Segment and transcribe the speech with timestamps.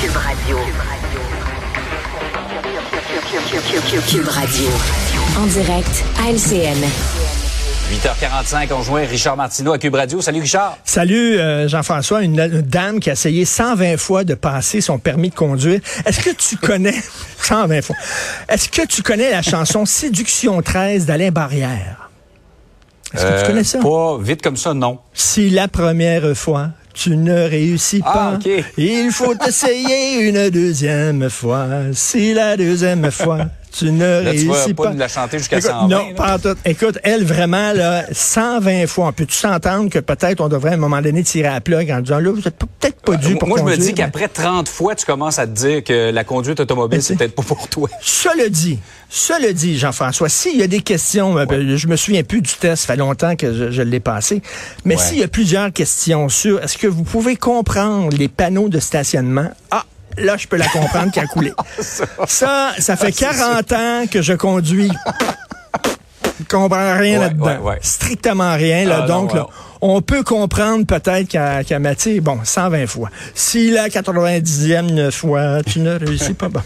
[0.00, 0.58] Cube Radio.
[4.08, 4.68] Cube Radio.
[5.36, 6.78] En direct à LCN.
[7.90, 10.20] 8h45, on joint Richard Martineau à Cube Radio.
[10.20, 10.78] Salut Richard.
[10.84, 15.30] Salut euh, Jean-François, une, une dame qui a essayé 120 fois de passer son permis
[15.30, 15.80] de conduire.
[16.06, 16.94] Est-ce que tu connais
[17.42, 17.96] 120 fois?
[18.48, 22.08] Est-ce que tu connais la chanson Séduction 13 d'Alain Barrière?
[23.14, 23.78] Est-ce que tu connais ça?
[23.80, 24.98] Pas vite comme ça, non.
[25.14, 26.68] Si la première fois
[26.98, 28.50] tu ne réussis Ah, pas.
[28.76, 31.68] Il faut essayer une deuxième fois.
[31.92, 33.46] Si la deuxième fois,
[33.78, 34.90] tu ne Là, tu pas pas.
[34.92, 36.54] nous la chanter jusqu'à Écoute, 120, Non, pas tout.
[36.64, 39.12] Écoute, elle, vraiment, là, 120 fois.
[39.12, 42.00] Peux-tu s'entendre que peut-être on devrait à un moment donné tirer à la plug en
[42.00, 44.28] disant, là, vous êtes peut-être pas dû pour Moi, je me conduire, dis mais- qu'après
[44.28, 47.68] 30 fois, tu commences à te dire que la conduite automobile, c'est peut-être pas pour
[47.68, 47.88] toi.
[48.02, 48.78] Cela dit,
[49.10, 52.52] cela dit, Jean-François, s'il y a des questions, euh, ben, je me souviens plus du
[52.52, 54.42] test, ça fait longtemps que je, je l'ai passé,
[54.84, 55.02] mais Ouais.
[55.02, 59.50] s'il y a plusieurs questions sur est-ce que vous pouvez comprendre les panneaux de stationnement,
[59.70, 59.84] ah,
[60.20, 61.52] là, je peux la comprendre qui a coulé.
[62.26, 64.90] Ça, ça fait 40 ans que je conduis.
[66.40, 67.44] Je comprends rien Ouais, là-dedans.
[67.46, 67.78] ouais, ouais.
[67.82, 68.84] Strictement rien.
[68.84, 69.00] Là.
[69.02, 69.46] Ah, Donc, non, là,
[69.80, 73.10] on peut comprendre peut-être qu'à Mathieu, bon, 120 fois.
[73.34, 76.60] Si la 90e fois, tu ne réussis pas, bon.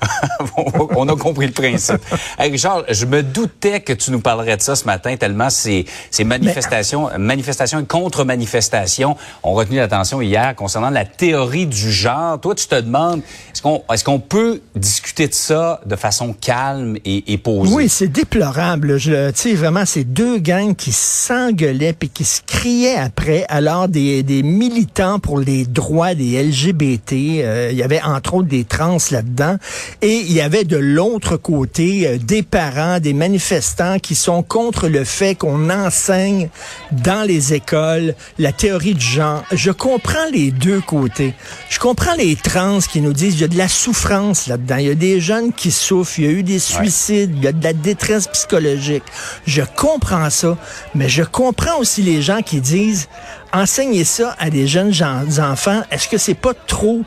[0.96, 2.00] on a compris le principe.
[2.38, 5.86] Hey, Richard, je me doutais que tu nous parlerais de ça ce matin, tellement ces,
[6.10, 12.40] ces manifestations, manifestations et contre-manifestations ont retenu l'attention hier concernant la théorie du genre.
[12.40, 16.96] Toi, tu te demandes, est-ce qu'on est qu'on peut discuter de ça de façon calme
[17.04, 17.72] et, et posée?
[17.72, 18.96] Oui, c'est déplorable.
[18.98, 23.88] Je, tu sais, vraiment, ces deux gangs qui s'engueulaient puis qui se criaient après, alors
[23.88, 27.12] des, des militants pour les droits des LGBT.
[27.12, 29.56] euh, il y avait entre autres des trans là-dedans.
[30.02, 34.88] Et il y avait de l'autre côté euh, des parents, des manifestants qui sont contre
[34.88, 36.48] le fait qu'on enseigne
[36.92, 39.42] dans les écoles la théorie du genre.
[39.52, 41.34] Je comprends les deux côtés.
[41.68, 44.76] Je comprends les trans qui nous disent il y a de la souffrance là-dedans.
[44.76, 47.46] Il y a des jeunes qui souffrent, il y a eu des suicides, il y
[47.46, 49.04] a de la détresse psychologique.
[49.46, 50.56] Je comprends ça,
[50.94, 53.08] mais je comprends aussi les gens qui disent
[53.52, 57.02] enseigner ça à des jeunes gens- enfants, est-ce que c'est pas trop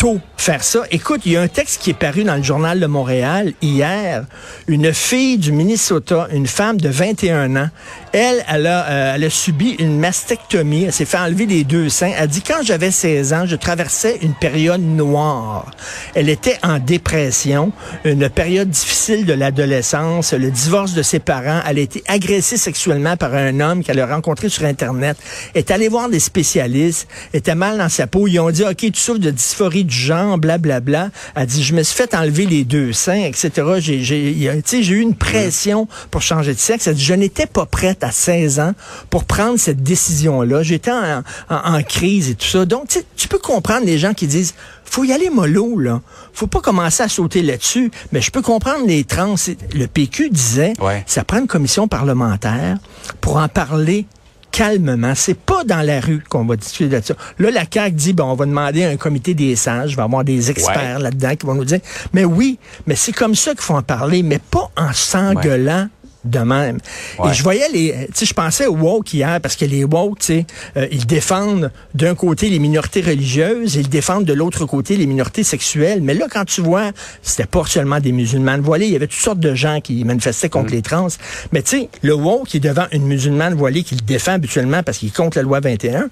[0.00, 0.84] tôt faire ça.
[0.90, 4.24] Écoute, il y a un texte qui est paru dans le journal de Montréal hier.
[4.66, 7.68] Une fille du Minnesota, une femme de 21 ans,
[8.14, 10.84] elle, elle a, euh, elle a subi une mastectomie.
[10.84, 12.12] Elle s'est fait enlever les deux seins.
[12.16, 15.70] Elle dit, quand j'avais 16 ans, je traversais une période noire.
[16.14, 17.70] Elle était en dépression,
[18.04, 21.60] une période difficile de l'adolescence, le divorce de ses parents.
[21.68, 25.18] Elle a été agressée sexuellement par un homme qu'elle a rencontré sur Internet.
[25.52, 28.26] Elle est allée voir des spécialistes, était mal dans sa peau.
[28.26, 31.10] Ils ont dit, OK, tu souffres de dysphorie du genre, blablabla.
[31.34, 33.50] Elle dit, je me suis fait enlever les deux seins, etc.
[33.78, 36.86] J'ai, eu une pression pour changer de sexe.
[36.86, 38.72] Elle dit, je n'étais pas prête à 16 ans
[39.10, 40.62] pour prendre cette décision-là.
[40.62, 42.64] J'étais en, en- en crise et tout ça.
[42.64, 46.00] Donc, tu peux comprendre les gens qui disent, faut y aller mollo, là.
[46.32, 47.90] Faut pas commencer à sauter là-dessus.
[48.12, 49.34] Mais je peux comprendre les trans.
[49.74, 51.04] Le PQ disait, Ouais.
[51.06, 52.78] ça prend une commission parlementaire
[53.20, 54.06] pour en parler
[54.50, 55.14] calmement.
[55.14, 57.14] C'est pas dans la rue qu'on va discuter de ça.
[57.38, 60.24] Là, la CAQ dit, bon, on va demander à un comité des sages, va avoir
[60.24, 61.02] des experts Ouais.
[61.02, 61.80] là-dedans qui vont nous dire,
[62.12, 65.88] mais oui, mais c'est comme ça qu'il faut en parler, mais pas en s'engueulant.
[66.24, 66.78] De même.
[67.18, 67.30] Ouais.
[67.30, 70.18] Et je voyais les, tu sais, je pensais aux woke hier parce que les woke,
[70.18, 74.96] tu sais, euh, ils défendent d'un côté les minorités religieuses, ils défendent de l'autre côté
[74.96, 76.00] les minorités sexuelles.
[76.02, 76.90] Mais là, quand tu vois,
[77.22, 80.50] c'était pas seulement des musulmanes voilés, il y avait toutes sortes de gens qui manifestaient
[80.50, 81.08] contre les trans.
[81.52, 84.82] Mais tu sais, le woke qui est devant une musulmane voilée qui le défend habituellement
[84.82, 86.10] parce qu'il est contre la loi 21.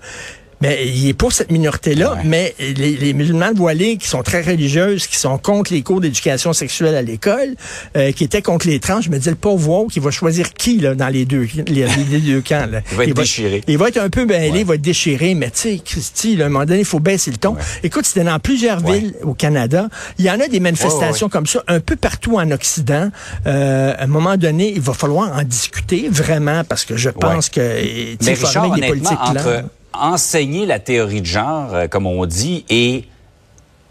[0.61, 2.21] Mais il est pour cette minorité-là, Ouais.
[2.25, 6.53] mais les, les musulmanes voilés qui sont très religieuses, qui sont contre les cours d'éducation
[6.53, 7.55] sexuelle à l'école,
[7.97, 10.53] euh, qui étaient contre les trans, je me dis le pauvre woke, il va choisir
[10.53, 12.81] qui là dans les deux les, les deux camps là.
[12.93, 13.63] Il va être déchiré.
[13.69, 14.61] Il va être un peu mêlé, Ouais.
[14.61, 16.99] il va être déchiré, mais tu sais, Christy, là, à un moment donné, il faut
[17.01, 17.53] baisser le ton.
[17.55, 17.61] Ouais.
[17.85, 19.89] Écoute, c'était dans plusieurs villes au Canada.
[20.19, 23.11] Il y en a des manifestations comme ça un peu partout en Occident.
[23.47, 27.49] Euh, à un moment donné, il va falloir en discuter vraiment parce que je pense
[27.49, 29.65] que tu sais, Mais Richard, des honnêtement, politiques entre.
[29.93, 33.05] Enseigner la théorie de genre, euh, comme on dit, et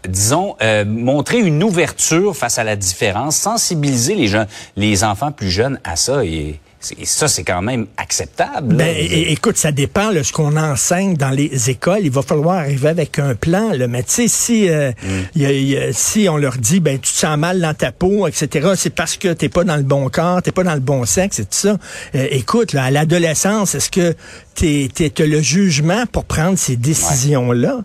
[0.08, 4.46] disons, euh, montrer une ouverture face à la différence, sensibiliser les gens,
[4.76, 6.60] les enfants plus jeunes à ça, et,
[6.96, 8.76] et ça, c'est quand même acceptable.
[8.76, 8.84] là.
[8.84, 12.00] Ben, écoute, ça dépend de ce qu'on enseigne dans les écoles.
[12.02, 13.72] Il va falloir arriver avec un plan.
[13.72, 13.88] Là.
[13.88, 14.92] Mais tu sais, si, euh,
[15.34, 17.60] il y a- il y a- si on leur dit, ben tu te sens mal
[17.60, 20.62] dans ta peau, etc., c'est parce que t'es pas dans le bon corps, t'es pas
[20.62, 21.76] dans le bon sexe et tout ça.
[22.14, 24.14] Euh, écoute, là, à l'adolescence, est-ce que
[24.54, 27.80] t'es, t'es, t'as le jugement pour prendre ces décisions-là?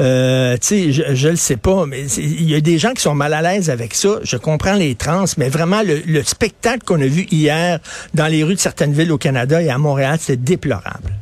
[0.00, 3.02] Euh, tu sais, je, je le sais pas, mais il y a des gens qui
[3.02, 4.20] sont mal à l'aise avec ça.
[4.22, 7.78] Je comprends les trans, mais vraiment, le, le spectacle qu'on a vu hier
[8.14, 11.12] dans les rues de certaines villes au Canada et à Montréal, c'est déplorable.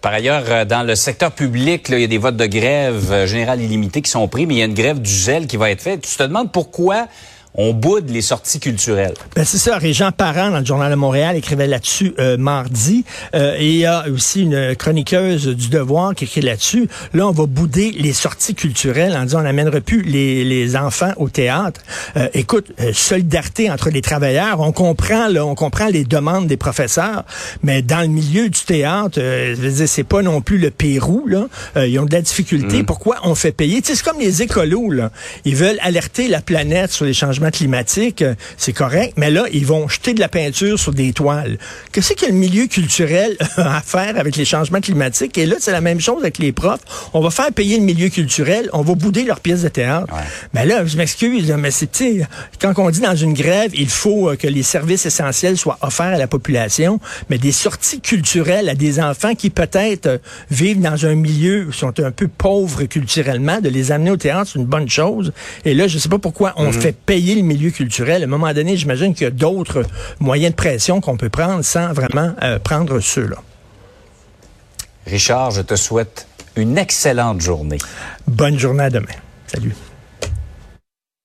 [0.00, 3.26] Par ailleurs, euh, dans le secteur public, il y a des votes de grève euh,
[3.26, 5.70] générale illimitée qui sont pris, mais il y a une grève du gel qui va
[5.70, 6.02] être faite.
[6.02, 7.08] Tu te demandes pourquoi
[7.56, 9.14] on boude les sorties culturelles.
[9.34, 9.78] Ben c'est ça.
[9.78, 13.04] Régent Parent, dans le Journal de Montréal, écrivait là-dessus euh, mardi.
[13.34, 16.88] Euh, et il y a aussi une chroniqueuse du Devoir qui écrit là-dessus.
[17.14, 21.12] Là, on va bouder les sorties culturelles en disant on n'amènera plus les, les enfants
[21.16, 21.80] au théâtre.
[22.16, 24.60] Euh, écoute, solidarité entre les travailleurs.
[24.60, 27.24] On comprend, là, on comprend les demandes des professeurs,
[27.62, 29.54] mais dans le milieu du théâtre, euh,
[29.86, 31.26] c'est pas non plus le Pérou.
[31.26, 31.46] Là.
[31.86, 32.82] ils ont de la difficulté.
[32.82, 32.86] Mm.
[32.86, 33.80] Pourquoi on fait payer?
[33.82, 34.90] c'est comme les écolos.
[34.90, 35.10] Là.
[35.44, 39.66] Ils veulent alerter la planète sur les changements climatique, euh, c'est correct, mais là, ils
[39.66, 41.58] vont jeter de la peinture sur des toiles.
[41.92, 45.38] Qu'est-ce que le milieu culturel a à faire avec les changements climatiques?
[45.38, 46.80] Et là, c'est la même chose avec les profs.
[47.12, 50.12] On va faire payer le milieu culturel, on va bouder leurs pièces de théâtre.
[50.54, 51.88] Mais là, je m'excuse, mais c'est,
[52.60, 56.14] quand on dit dans une grève, il faut euh, que les services essentiels soient offerts
[56.14, 57.00] à la population,
[57.30, 60.18] mais des sorties culturelles à des enfants qui peut-être euh,
[60.50, 64.58] vivent dans un milieu, sont un peu pauvres culturellement, de les amener au théâtre, c'est
[64.58, 65.32] une bonne chose.
[65.64, 66.80] Et là, je sais pas pourquoi on mm-hmm.
[66.80, 68.22] fait payer le milieu culturel.
[68.22, 69.84] À un moment donné, j'imagine qu'il y a d'autres
[70.20, 73.36] moyens de pression qu'on peut prendre sans vraiment euh, prendre ceux-là.
[75.06, 77.78] Richard, je te souhaite une excellente journée.
[78.26, 79.06] Bonne journée à demain.
[79.46, 79.74] Salut.